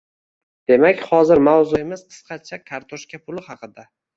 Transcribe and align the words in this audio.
Demak, 0.71 1.03
hozir 1.09 1.43
mavzuimiz 1.49 2.03
qisqacha, 2.07 2.61
“kartoshka 2.73 3.25
puli” 3.29 3.49
haqida. 3.53 3.91